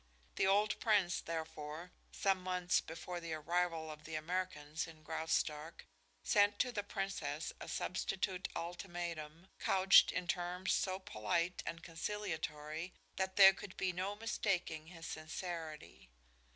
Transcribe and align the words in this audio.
The 0.35 0.47
old 0.47 0.79
prince, 0.79 1.21
therefore, 1.21 1.91
some 2.11 2.41
months 2.41 2.81
before 2.81 3.19
the 3.19 3.33
arrival 3.35 3.91
of 3.91 4.03
the 4.05 4.15
Americans 4.15 4.87
in 4.87 5.03
Graustark, 5.03 5.85
sent 6.23 6.57
to 6.57 6.71
the 6.71 6.81
Princess 6.81 7.53
a 7.59 7.67
substitute 7.67 8.47
ultimatum, 8.55 9.49
couched 9.59 10.11
in 10.11 10.25
terms 10.27 10.73
so 10.73 10.97
polite 10.97 11.61
and 11.67 11.83
conciliatory 11.83 12.95
that 13.17 13.35
there 13.35 13.53
could 13.53 13.77
be 13.77 13.93
no 13.93 14.15
mistaking 14.15 14.87
his 14.87 15.05
sincerity. 15.05 16.09